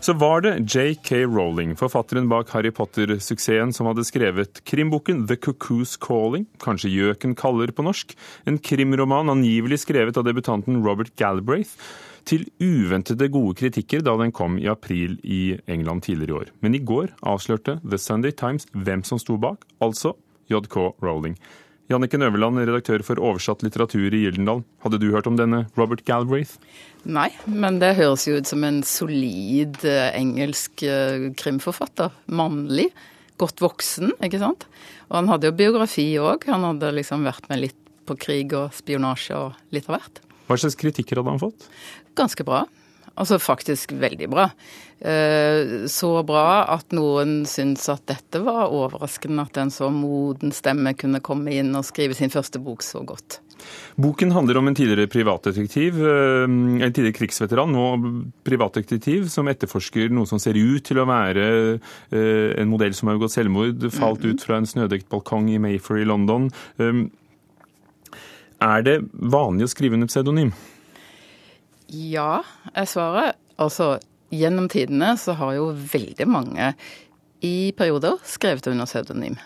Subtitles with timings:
[0.00, 1.24] så var det J.K.
[1.24, 7.72] Rowling, forfatteren bak Harry Potter-suksessen, som hadde skrevet krimboken The Cuckoo's Calling, kanskje Gjøken kaller
[7.74, 8.14] på norsk,
[8.46, 11.74] en krimroman angivelig skrevet av debutanten Robert Galbraith,
[12.26, 16.50] til uventede gode kritikker da den kom i april i England tidligere i år.
[16.60, 20.16] Men i går avslørte The Sunday Times hvem som sto bak, altså
[20.50, 21.38] JK Rowling.
[21.86, 24.64] Janniken Øverland, redaktør for oversatt litteratur i Gyldendal.
[24.82, 26.56] Hadde du hørt om denne Robert Galbraith?
[27.06, 32.10] Nei, men det høres jo ut som en solid eh, engelsk eh, krimforfatter.
[32.26, 32.88] Mannlig.
[33.38, 34.66] Godt voksen, ikke sant.
[35.12, 36.48] Og han hadde jo biografi òg.
[36.50, 40.18] Han hadde liksom vært med litt på krig og spionasje og litt av hvert.
[40.50, 41.68] Hva slags kritikker hadde han fått?
[42.18, 42.64] Ganske bra.
[43.16, 44.50] Altså faktisk veldig bra.
[45.00, 50.92] Eh, så bra at noen syns at dette var overraskende at en så moden stemme
[50.96, 53.40] kunne komme inn og skrive sin første bok så godt.
[53.96, 57.86] Boken handler om en tidligere privatdetektiv, eh, en tidligere krigsveteran, nå
[58.44, 63.16] privatdetektiv, som etterforsker noe som ser ut til å være eh, en modell som har
[63.16, 66.50] begått selvmord, falt ut fra en snødekt balkong i Mayfair i London.
[68.56, 70.52] Er det vanlig å skrive under pseudonym?
[71.92, 72.42] Ja,
[72.74, 73.34] jeg svarer.
[73.62, 73.96] Altså,
[74.34, 76.72] gjennom tidene så har jo veldig mange
[77.44, 79.36] i perioder skrevet under pseudonym.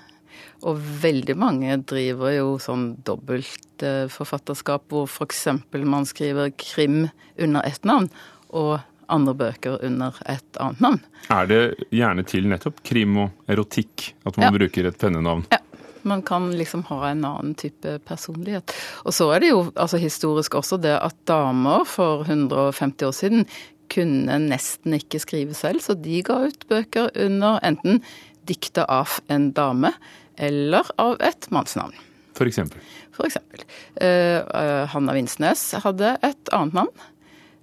[0.60, 5.46] Og veldig mange driver jo sånn dobbeltforfatterskap, hvor f.eks.
[5.72, 7.06] man skriver krim
[7.40, 8.10] under ett navn,
[8.52, 8.80] og
[9.10, 11.00] andre bøker under et annet navn.
[11.32, 11.62] Er det
[11.94, 14.52] gjerne til nettopp krim og erotikk at man ja.
[14.58, 15.46] bruker et pennenavn?
[15.50, 15.62] Ja.
[16.08, 18.72] Man kan liksom ha en annen type personlighet.
[19.04, 23.46] Og så er det jo altså historisk også det at damer for 150 år siden
[23.90, 28.04] kunne nesten ikke skrive selv, så de ga ut bøker under enten
[28.46, 29.92] dikta av en dame
[30.40, 31.94] eller av et mannsnavn.
[32.38, 32.80] For eksempel?
[33.14, 33.64] For eksempel.
[34.00, 36.94] Uh, Hanna Vinsnes hadde et annet navn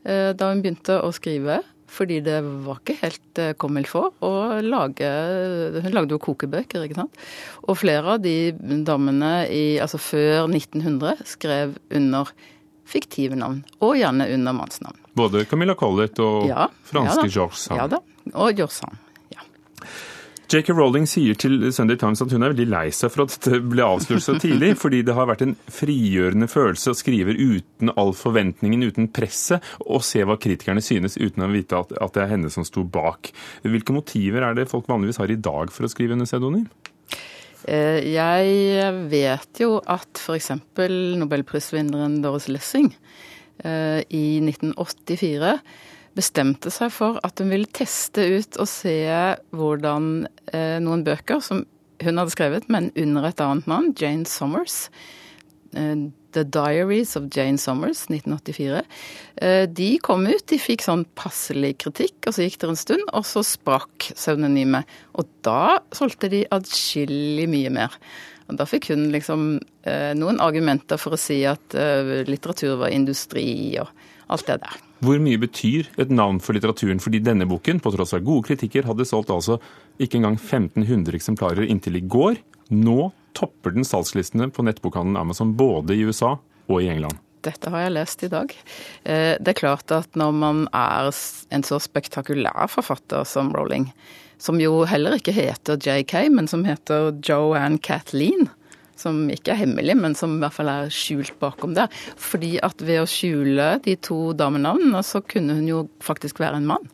[0.06, 4.14] uh, da hun begynte å skrive fordi det var ikke helt kommel comme il faut
[4.26, 5.08] å lage
[5.84, 7.18] Hun lagde jo kokebøker, ikke sant.
[7.68, 8.52] Og flere av de
[8.88, 12.32] damene i, altså før 1900 skrev under
[12.88, 15.00] fiktive navn, og gjerne under mannsnavn.
[15.18, 17.82] Både Camilla Collett og ja, franske ja Georges Sand.
[17.82, 18.00] Ja da,
[18.34, 19.02] og Georges Sand.
[20.48, 20.72] J.K.
[20.72, 23.84] Rowling sier til Sunday Times at hun er veldig lei seg for at det ble
[23.84, 28.86] avslørt så tidlig, fordi det har vært en frigjørende følelse å skrive uten all forventningen,
[28.88, 32.52] uten presset, og se hva kritikerne synes uten å vite at, at det er henne
[32.54, 33.34] som sto bak.
[33.68, 36.70] Hvilke motiver er det folk vanligvis har i dag for å skrive under pseudonym?
[37.68, 40.54] Eh, jeg vet jo at f.eks.
[41.20, 42.94] nobelprisvinneren Doris Lessing
[43.68, 45.58] eh, i 1984
[46.18, 48.98] bestemte seg for at hun ville teste ut og se
[49.56, 51.66] hvordan eh, noen bøker som
[52.04, 54.88] hun hadde skrevet, men under et annet navn, Jane Sommers,
[55.74, 56.08] eh,
[56.38, 58.84] The Diaries of Jane Sommers, 1984.
[59.42, 63.06] Eh, de kom ut, de fikk sånn passelig kritikk, og så gikk det en stund,
[63.10, 64.90] og så sprakk pseudonymet.
[65.18, 67.98] Og da solgte de adskillig mye mer.
[68.48, 72.94] Og Da fikk hun liksom eh, noen argumenter for å si at eh, litteratur var
[72.96, 73.90] industri og
[74.32, 74.87] alt det der.
[75.04, 77.02] Hvor mye betyr et navn for litteraturen?
[77.04, 79.60] Fordi denne boken, på tross av gode kritikker, hadde solgt altså
[80.02, 82.40] ikke engang 1500 eksemplarer inntil i går.
[82.74, 86.36] Nå topper den salgslistene på nettbokhandelen Amazon både i USA
[86.68, 87.22] og i England.
[87.46, 88.54] Dette har jeg lest i dag.
[89.06, 91.12] Eh, det er klart at når man er
[91.54, 93.92] en så spektakulær forfatter som Rowling,
[94.42, 98.50] som jo heller ikke heter JK, men som heter Joanne Kathleen,
[99.00, 101.92] som ikke er hemmelig, men som i hvert fall er skjult bakom der.
[102.20, 106.70] Fordi at ved å skjule de to damenavnene, så kunne hun jo faktisk være en
[106.74, 106.94] mann.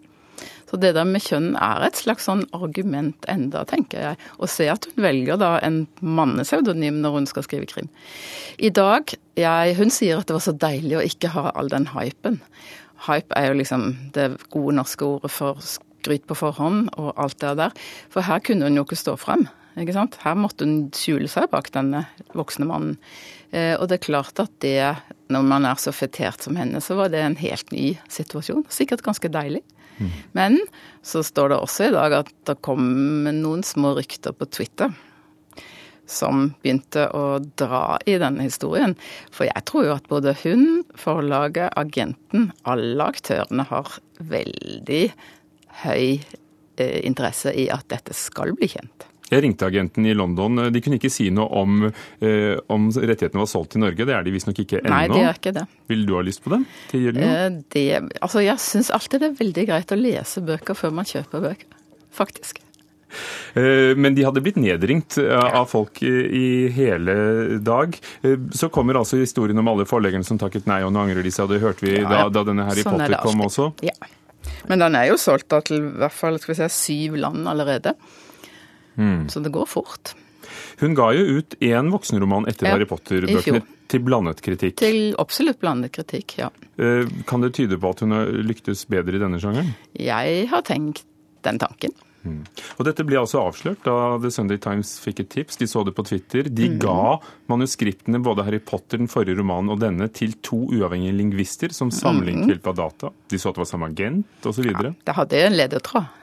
[0.73, 4.17] Så det der med kjønn er et slags sånn argument enda, tenker jeg.
[4.41, 7.91] Å se at hun velger da en mannepseudonym når hun skal skrive krim.
[8.57, 11.91] I dag, jeg, Hun sier at det var så deilig å ikke ha all den
[11.93, 12.39] hypen.
[13.05, 13.85] Hype er jo liksom
[14.17, 17.77] det gode norske ordet for skryt på forhånd og alt det der.
[18.09, 19.45] For her kunne hun jo ikke stå frem.
[19.79, 20.19] Ikke sant?
[20.21, 22.03] Her måtte hun skjule seg bak denne
[22.37, 22.97] voksne mannen.
[23.53, 24.93] Eh, og det er klart at det,
[25.33, 28.65] når man er så fetert som henne, så var det en helt ny situasjon.
[28.73, 29.63] Sikkert ganske deilig.
[29.97, 30.11] Mm.
[30.37, 30.59] Men
[31.05, 32.85] så står det også i dag at det kom
[33.29, 34.93] noen små rykter på Twitter
[36.09, 38.95] som begynte å dra i denne historien.
[39.31, 45.05] For jeg tror jo at både hun, forlaget, agenten, alle aktørene har veldig
[45.83, 49.07] høy eh, interesse i at dette skal bli kjent.
[49.33, 50.65] Jeg ringte agenten i London.
[50.73, 51.85] De kunne ikke si noe om,
[52.23, 54.07] eh, om rettighetene var solgt til Norge.
[54.07, 54.93] Det er de visstnok ikke ennå.
[54.93, 55.67] Nei, det er ikke det.
[55.91, 56.67] Vil du ha lyst på dem?
[56.93, 57.87] Eh, det,
[58.21, 61.81] altså, jeg syns alltid det er veldig greit å lese bøker før man kjøper bøker.
[62.13, 62.61] Faktisk.
[63.53, 67.15] Eh, men de hadde blitt nedringt eh, av folk i hele
[67.63, 67.95] dag.
[68.21, 71.33] Eh, så kommer altså historien om alle forleggerne som takket nei, og nå angrer de
[71.33, 71.51] seg.
[71.51, 73.71] Det hørte vi da, da denne Harry sånn Potter kom også.
[73.85, 73.95] Ja.
[74.67, 77.47] Men den er jo solgt da til i hvert fall skal vi si, syv land
[77.49, 77.95] allerede.
[78.95, 79.29] Mm.
[79.29, 80.13] Så det går fort.
[80.81, 84.77] Hun ga jo ut én voksenroman etter ja, Harry Potter-bøkene til blandet kritikk.
[84.81, 86.49] Til absolutt blandet kritikk, ja.
[86.81, 89.75] Eh, kan det tyde på at hun har lyktes bedre i denne sjangeren?
[89.97, 91.05] Jeg har tenkt
[91.45, 91.93] den tanken.
[92.23, 92.39] Mm.
[92.79, 95.59] Og Dette ble altså avslørt da The Sunday Times fikk et tips.
[95.59, 96.47] De så det på Twitter.
[96.47, 96.77] De mm.
[96.81, 97.19] ga
[97.51, 102.63] manuskriptene, både Harry Potter, den forrige romanen og denne, til to uavhengige lingvister som sammenlignet
[102.63, 102.75] mm.
[102.79, 103.11] data.
[103.29, 104.71] De så at det var samme agent osv.
[104.71, 106.19] Ja, det hadde en ledetråd.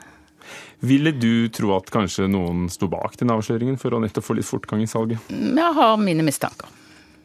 [0.85, 4.47] Ville du tro at kanskje noen sto bak den avsløringen for å nettopp få litt
[4.47, 5.31] fortgang i salget?
[5.31, 6.69] Jeg har mine mistanker.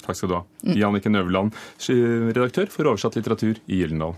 [0.06, 0.44] Takk skal du ha.
[0.76, 1.56] Jannicke Nøveland,
[1.88, 4.14] redaktør for oversatt litteratur i Gyldendal.